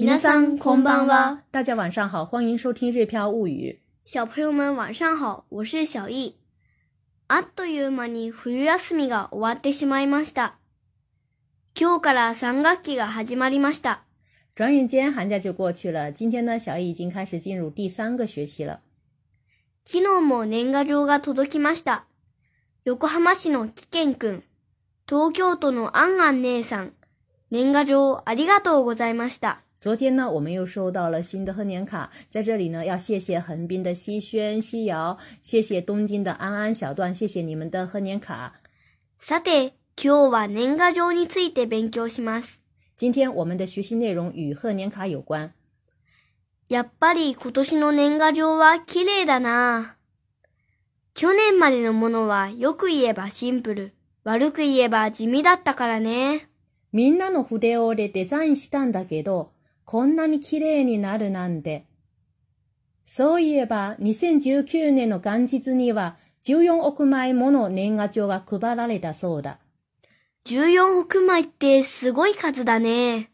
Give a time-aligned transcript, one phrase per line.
[0.00, 1.42] 皆さんこんばんは。
[1.52, 3.80] 大家晚上好，欢迎收听《日飘物语》。
[4.10, 6.36] 小朋友们晚上好，我是小易。
[7.28, 10.54] あっという間に冬休みが終わってしまいました。
[11.78, 14.04] 今日から3学期が始まりました。
[14.54, 16.10] 转眼间寒假就过去了。
[16.10, 18.80] 今天呢，小易已经开始进入第三个学期了。
[19.84, 22.06] 昨日も年賀状が届きました。
[22.84, 24.42] 横浜市のきけんくん、
[25.06, 26.92] 東京都のあんあん姉さん、
[27.50, 29.60] 年賀状ありがとうございました。
[29.80, 38.60] 昨天呢，我们又收到了新的贺年卡，在这里呢，要谢谢横滨的西轩、西瑶，谢谢东京的安安小段，谢谢你们的贺年卡。
[39.18, 42.60] さて、今日は年賀状について勉強します。
[42.98, 45.54] 今天我们的学习内容与贺年卡有关。
[46.68, 49.96] やっぱり今年の年賀状は綺麗だな。
[51.14, 53.92] 去年までのものはよく言えばシンプル、
[54.24, 56.50] 悪く言えば地味だったからね。
[56.92, 59.52] みんなの筆を折れデザインしたんだけど、
[59.90, 61.84] こんなに綺麗になるなんて。
[63.06, 69.58] そういえば、2019年の元日には14億枚もの年賀状が配られたそうだ。
[70.46, 73.30] 14億枚ってすごい数だね。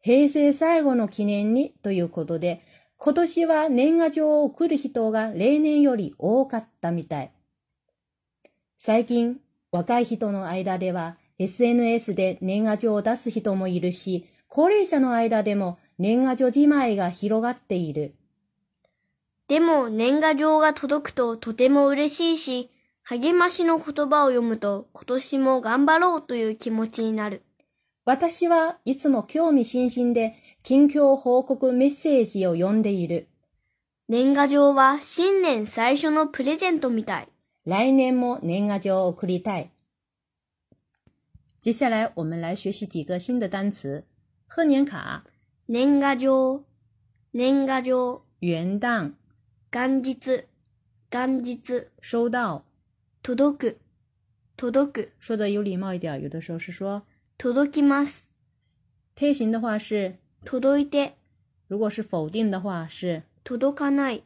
[0.00, 2.62] 平成最後の記念にということで、
[2.96, 7.32] 今年は年賀状を送る人が例年より多かったみたい。
[8.76, 9.38] 最近、
[9.72, 18.14] 若い人の間では SNS で年賀状を出す人もいるし、高齢者の間でも年賀状じまいが広がっている。
[19.48, 22.70] でも年賀状が届くととても嬉しいし、
[23.02, 27.42] 励ましの言葉を読むと今年も頑張ろうという気持ちになる。
[28.04, 33.26] 私はいつも興味津々で近況報告メッセージを読んでいる。
[34.08, 37.28] 年賀状は新年最初のプレゼントみたい。
[37.66, 39.72] 来年も年賀状を送りたい。
[41.60, 44.04] 接下来我们来学习几个新的单词。
[44.46, 45.24] 贺年卡
[45.70, 46.64] 年賀状、
[47.34, 48.22] 年賀状。
[48.40, 49.12] 元旦、
[49.70, 50.46] 元日、
[51.10, 51.90] 元日。
[52.00, 52.62] 收到。
[53.22, 53.78] 届く、
[54.56, 55.12] 届く。
[55.18, 57.02] 说的有礼貌一点，有的时候是说
[57.36, 58.22] 届きます。
[59.14, 60.16] 贴形的话是，
[60.46, 61.12] 届いて、
[61.66, 64.22] 如果是否定的话是届かない。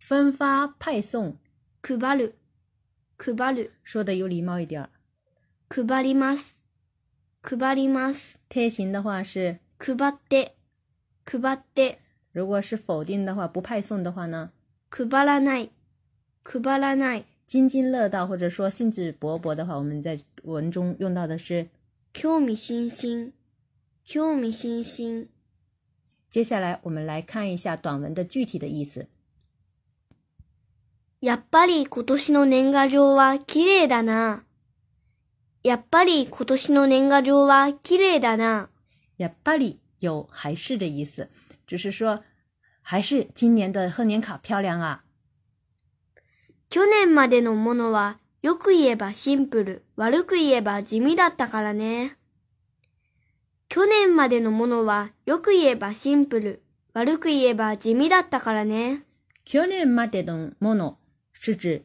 [0.00, 1.36] 分发派送，
[1.82, 2.32] 配る、
[3.16, 3.70] 配る。
[3.84, 4.88] 说的有礼貌一点。
[5.68, 6.56] 配ります、
[7.42, 8.38] 配ります。
[8.48, 10.54] 贴形的话是配って、
[11.24, 12.00] 配って。
[12.32, 14.50] 如果是否定的话，不派送的话呢？
[14.90, 15.70] 配らない、
[16.44, 17.24] 配らない。
[17.46, 21.68] 津津乐道或者说兴致勃勃的话，我们在文中用到的是
[22.14, 23.32] 興味津々、
[24.06, 25.26] 興味津々。
[26.28, 29.08] 接下来我们来看一下短文的具体的意思。
[31.20, 34.44] やっぱり今年の年賀状は綺麗だな。
[35.64, 38.68] やっぱり今年の年賀状は綺麗だな。
[39.20, 41.28] やっぱり有还是的意思，
[41.66, 42.24] 只是说
[42.80, 45.04] 还是今年的贺年卡漂亮啊。
[46.70, 52.16] 去年までのものはよく言えばシンプル、悪く言えば地味だったからね。
[53.68, 56.62] 去年までのものはよく言えばシンプル、
[56.94, 59.02] 悪く言えば地味だったからね。
[59.44, 60.96] 去年までのもの
[61.34, 61.84] 是指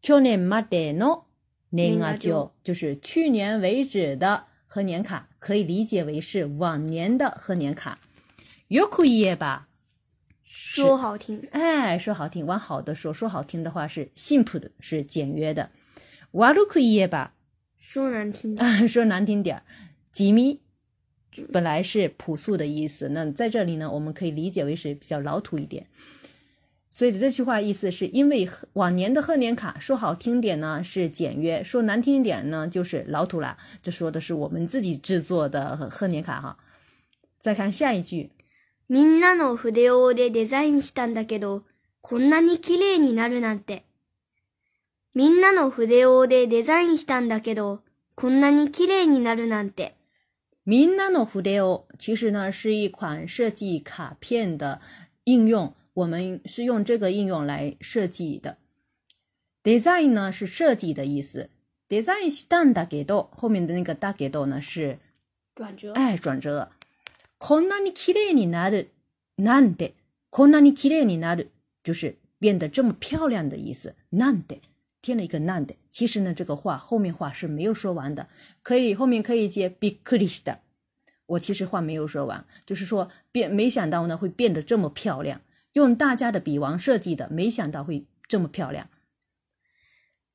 [0.00, 1.26] 去年までの
[1.72, 5.26] 年賀状，就是去年为止的贺年卡。
[5.40, 7.98] 可以理解为是往年的贺年卡
[8.68, 9.68] ，yoku y 吧，
[10.44, 15.70] 说好听，哎，说好听，往好的说，说好听的话是信朴的，是简约的
[16.32, 17.32] ，walu ku 吧，
[17.78, 18.56] 说难听，
[18.86, 19.62] 说难听点儿
[20.12, 20.60] 吉米
[21.50, 25.86] 本来是朴素的意思，那在这里呢，我们可以理解为是比较老土一点。
[26.92, 33.56] 所以这句话意思是因为往年的贺年卡说好听点呢是简约，说难听一点呢就是老土了。
[33.80, 36.58] 这说的是我们自己制作的贺年卡哈。
[37.40, 38.30] 再看下一句，
[38.88, 41.62] みんなの筆をでデザインしたんだけど
[42.02, 43.82] こんなに綺麗になるなんて。
[45.14, 47.82] みんなの筆をでデザインしたんだけど
[48.16, 49.94] こんなに綺麗になるなんて。
[50.66, 54.80] みんなの筆を其实呢是一款设计卡片的
[55.24, 55.72] 应用。
[55.94, 58.58] 我们是用这个应用来设计的。
[59.64, 61.50] Design 呢是设计的意思。
[61.88, 64.98] Design 是大的街道，后面的那个大街道呢是
[65.54, 65.92] 转折。
[65.94, 66.70] 哎，转折。
[67.38, 68.86] Konani kire ni nade
[69.38, 71.46] nande，Konani kire ni nade
[71.82, 73.94] 就是变得这么漂亮的意思。
[74.12, 74.60] Nande
[75.02, 78.28] 添了一个 nande，其实呢这个话后面话是没有说完的，
[78.62, 80.58] 可以后面可以接 bikurista。
[81.26, 85.40] 我其实话没有说完，就是说变没想到呢会变得这么漂亮。
[85.74, 88.88] 用大家的笔王设计的，没想到会这么漂亮。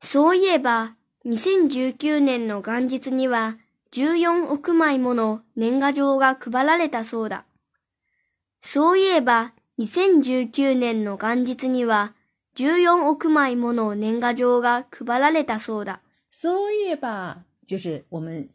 [0.01, 3.57] そういえば、2019年の元日には
[3.91, 7.45] 14億枚もの年賀状が配られたそうだ。
[8.61, 12.13] そういえば、2019年の元日には
[12.55, 15.99] 14億枚もの年賀状が配られたそうだ。
[16.29, 18.47] そういえば，就是我们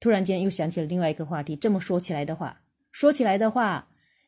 [0.00, 1.54] 突然间又想起了另外一个话题。
[1.54, 2.60] 这么说起来的话，
[2.90, 3.86] 说起来的话。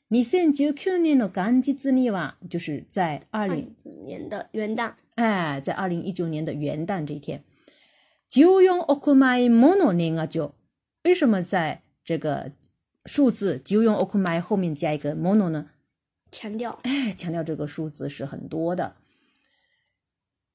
[0.09, 3.75] 你现就9年の感恩节之哇，就是在二零
[4.05, 4.93] 年的元旦。
[5.15, 7.43] 哎，在二零一九年的元旦这一天，
[8.29, 10.55] 就用 o k mai mono 年啊就。
[11.05, 12.53] 为什么在这个
[13.07, 15.71] 数字就用 o k mai 后面加一个 mono 呢？
[16.31, 16.79] 强调。
[16.83, 18.97] 哎，强调这个数字是很多的，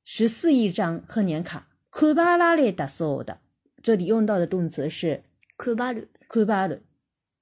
[0.05, 1.67] 十四亿张贺年卡。
[1.91, 3.39] kubala l daso 的，
[3.81, 5.23] 这里用到的动词是
[5.57, 6.79] kubala，kubala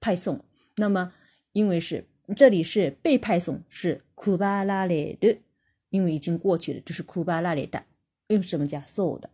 [0.00, 0.42] 派送。
[0.76, 1.12] 那么
[1.52, 2.04] 因为是
[2.36, 5.38] 这里是被派送，是库巴拉里的，
[5.90, 7.84] 因为已经过去了，就是库巴拉里的。
[8.28, 9.30] 为什么加 so 的？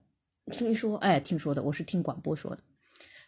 [0.53, 2.63] 听说，哎，听说的，我是听广播说的。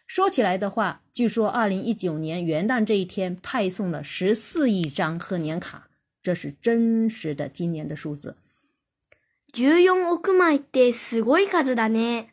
[0.05, 5.89] 说起来的话，据说二零一九年元旦这一天派送了十四亿张贺年卡，
[6.21, 8.37] 这是真实的今年的数字。
[9.53, 9.89] 十四億
[10.31, 12.27] 枚ってすごい数だね。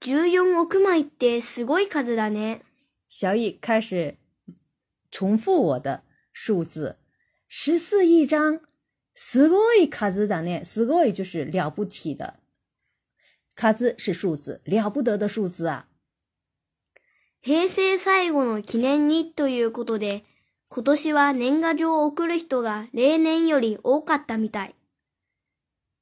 [0.00, 2.60] 十四億枚ってすごい数だね。
[3.08, 4.14] 小易开始。
[5.14, 6.02] 重复我的
[6.32, 6.96] 数字。
[7.46, 8.60] 十四亿张，
[9.14, 10.62] すごい数だね。
[10.64, 12.40] すごい就是了不起的。
[13.54, 15.86] 数是数字，了不得的数字啊。
[17.40, 20.24] 平成最後の記念にということで、
[20.68, 24.74] 今年は年賀状を送る人が例年より多かったみたい。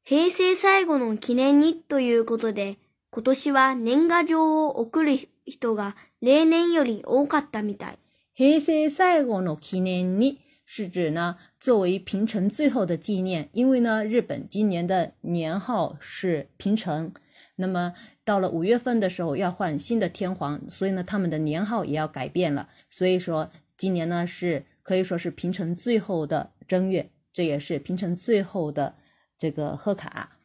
[0.04, 2.78] 平成最後の記念にということで、
[3.10, 7.98] 今年は年賀状を送る人が例年より多かったみたい。
[8.34, 17.12] 黑色赛奥诺基年历是指呢，作为平成最后的纪念，因为呢，日本今年的年号是平成，
[17.56, 17.92] 那么
[18.24, 22.70] 到了五月份的时候要换新的天皇，所以呢，他们的年号也要改变了。
[22.88, 28.94] 所以说，今年呢是可以说是平成最后的正月，这也是平成最后的
[29.38, 30.38] 这个贺卡，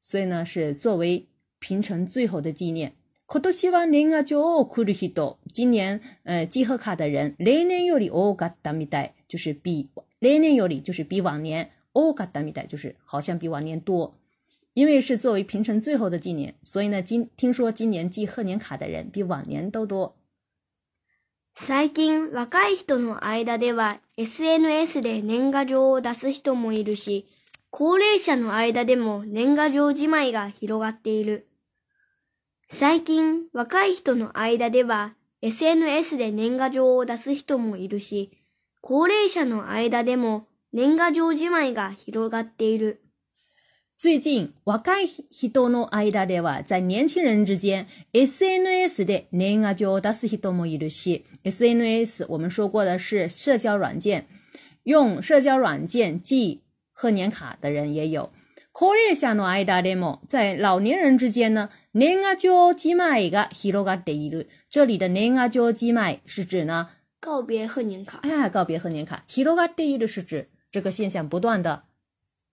[0.00, 1.26] 所以呢是作为
[1.58, 2.94] 平成最后的纪念。
[5.58, 9.88] 今年，呃，寄贺卡的人年年有理，欧嘎达米代就是比
[10.20, 14.14] 年年有理就是比往年欧嘎达米代就是好像比往年多，
[14.74, 20.14] 因为是作为平成最后的纪年，所以呢，今听说今年寄贺年卡的人比往年都多。
[21.52, 27.24] 最近，若い人の間では SNS で年賀状を出す人もいるし、
[27.70, 31.48] 高齢者の間でも年賀状自体が広がっている。
[32.68, 38.30] 最近，若い人の間では SNS で年賀状を出す人もいるし、
[38.80, 43.02] 高齢者の間でも年賀状じまいが広がっている。
[43.96, 54.26] 最近、若い人の間では、在年轻人之间，SNS で年賀状を出す人もいるし，SNS 我们说过的是社交软件，
[54.84, 56.62] 用社交软件寄
[56.92, 58.28] 贺年卡的人也有。
[58.78, 61.68] 活跃下的爱达联盟，在老年人之间呢？
[61.94, 66.90] 年阿交寄卖一个希罗噶第一路，这里的年阿交寄卖是指呢？
[67.18, 69.24] 告别贺年卡，哎，告别贺年卡。
[69.26, 71.86] 希罗噶第一路是指这个现象不断的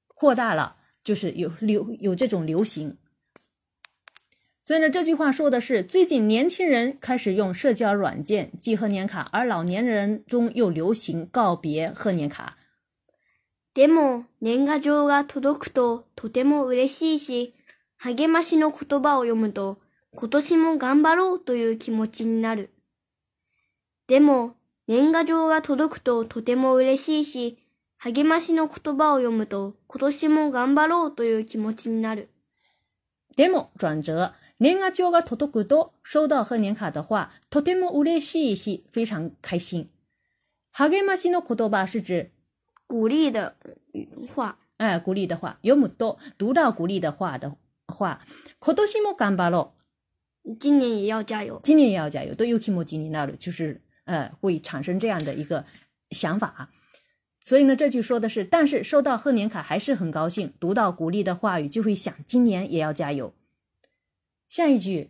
[0.08, 2.98] 扩大了，就是有流有这种流行。
[4.64, 12.58] 所以呢，这句话说的是，最近年轻人开始用社交软件寄贺年卡，而老年人中又流行告别贺年卡。
[13.76, 17.54] でも、年賀状が届くととても嬉しいし、
[17.98, 19.80] 励ましの言葉を読むと、
[20.14, 22.70] 今年も頑張ろうという気持ちになる。
[24.08, 24.56] でも、
[24.88, 27.58] 年賀状が届くととても嬉しいし、
[27.98, 32.30] 励ましの言葉を読むと、今年も頑張ろうという気持ちになる。
[33.36, 34.32] でも、转折。
[34.62, 39.90] 年賀状が届くと、收到贺年卡的话、とても嬉しいし、非常开心。
[40.72, 42.32] 励ましの言葉是指
[42.88, 43.56] 鼓励的
[44.34, 46.18] 话，哎，鼓励的话有么多。
[46.38, 47.56] 读到鼓励的话的
[47.88, 48.22] 话，
[48.60, 49.74] 可多希望干巴了。
[50.60, 52.34] 今年也要加油，今年也要加油。
[52.36, 55.66] 对，尤其么今年那路就是，呃，会产生这样的一个
[56.12, 56.70] 想法
[57.44, 60.54] 所以呢，这句说的是，但是收到贺年卡还是很高兴。
[60.60, 63.34] 读到鼓励的话语，就会想今年也要加油。
[64.48, 65.10] 下一句，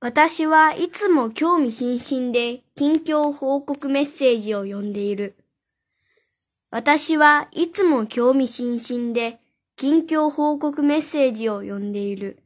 [0.00, 5.34] 我大希望いつも興味津々で近況報告メッセージを読んでいる。
[6.80, 9.40] 私はいつも興味津々で
[9.76, 12.38] 近況報告メッセージを読んでいる。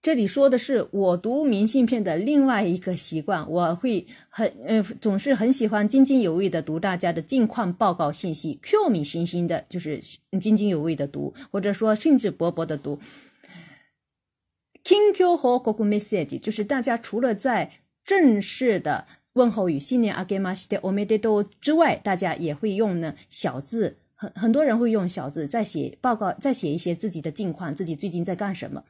[0.00, 8.60] 这里说的是我读明信片的另外一个习惯，我会很呃总是很喜欢津津有味的读大家的近况报告信息。
[8.62, 10.00] 兴味津津的就是
[10.40, 13.00] 津津有味的读，或者说兴致勃勃的读。
[14.84, 17.72] 近况报告 message 就是大家除了在
[18.04, 19.06] 正式的。
[19.34, 28.82] 问候语新年アゲマシテオメデト之外，大家也会用呢小字，很很多人会用小字再写报告，再写一些自己的近况，自己最近在干什么。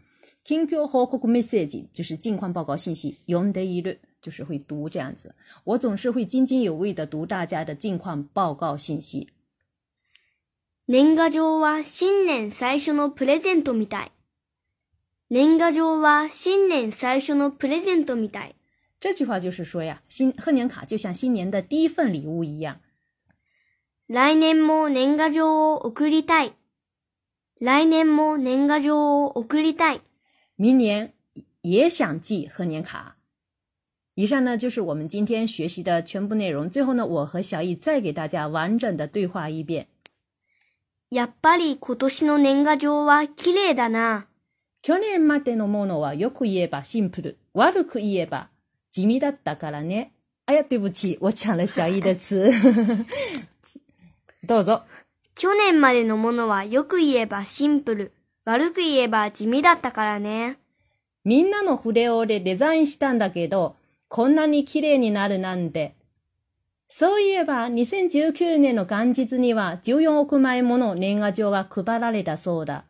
[0.44, 3.16] キン o ョホ message 就是近况报告信息。
[3.28, 5.32] 読んでい就是会读这样子。
[5.62, 9.28] 我总是会津津有味的读大家的近况报告信息。
[10.86, 14.08] 年賀状は新年最初のプレゼントみたい。
[15.28, 18.54] 年賀状は新年最初のプレゼントみたい。
[19.02, 22.80] 这句话就是说呀，新贺年卡就像新年的第一份礼物一样。
[24.06, 26.52] 来年も年賀状を送りたい。
[27.58, 30.02] 来年も年賀状を送りたい。
[30.54, 31.12] 明年
[31.62, 33.16] 也想寄贺年卡。
[34.14, 36.70] 以上呢就是我们今天学习的全部内容。
[36.70, 39.88] 最后呢，我和小易再给大家完整的对话一遍。
[41.10, 44.26] やっぱり今年の年賀状は綺麗だな。
[44.84, 48.51] 去年までのものはよく言えばシンプル、悪く言えば
[48.92, 50.12] 地味だったからね。
[50.44, 51.16] あや、对不起。
[51.20, 52.50] 我し了小い的词。
[54.44, 54.82] どうぞ。
[55.34, 58.12] 去年までのものはよく言えばシンプル。
[58.44, 60.58] 悪く言えば地味だったからね。
[61.24, 63.76] みんなのフレオでデザインしたんだけど、
[64.08, 65.94] こんなに綺麗になるなんて。
[66.88, 72.84] そういえば、2019年の元日には14億枚もの年賀状が配られたそうだ。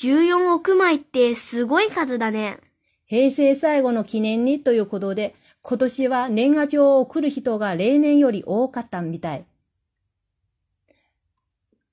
[0.00, 2.58] 14億枚ってすごい数だね。
[3.06, 9.44] 平成最後の記念にということで、今年は年賀状を送る人が例年より多かったみたい。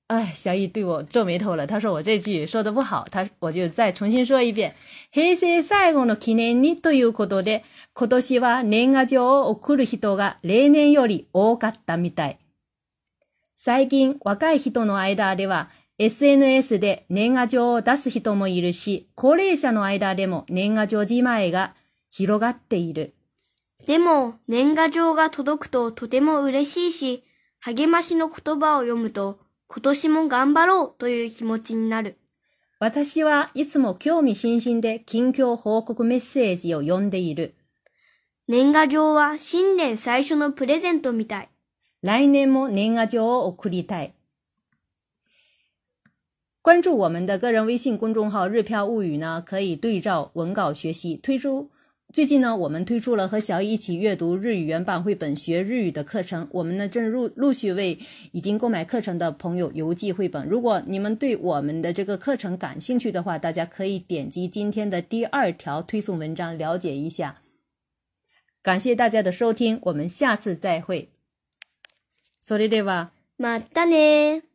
[0.08, 1.66] 哎，小易对我皱眉头了。
[1.68, 4.74] 他说我这句说的不好，他我就再重新说一遍。
[5.12, 7.64] 平成最後の記念にということで、
[7.94, 12.40] 今年は年賀状を送る人が例年より多かったみたい。
[13.58, 15.70] 最近、若い人の間では、
[16.04, 21.76] SNS で年賀状を出す人もいるし、高齢者の間でも年賀状じまいが
[22.10, 23.14] 広がっている。
[23.86, 27.24] でも、年賀状が届くととても嬉しいし、
[27.60, 32.18] 励ましの言葉を読むと、今年も頑張ろうという気持ちになる。
[32.80, 37.54] 私はいつも興味津々で近況報告メッセージを読んでいる。
[38.48, 41.50] 年賀状は新年最初のプレゼントみたい。
[42.02, 44.16] 来年も年賀状を送りたい。
[46.64, 51.16] 关注我们的个人微信公众号“日漂物语”呢，可以对照文稿学习。
[51.16, 51.72] 推出
[52.14, 56.48] 最近呢，我们推出了和小以一起阅读日语原版绘本学日语的课程。
[56.52, 57.98] 我们呢正陆陆续为
[58.32, 60.48] 已经购买课程的朋友邮寄绘本。
[60.48, 67.42] 如果你们对我们的这个课程感兴趣的话，大家可以点击今天的第二条推送文章了解一下。
[68.62, 71.10] 感谢大家的收听，我们下次再会。
[72.46, 73.08] それでは、
[73.40, 74.51] またね。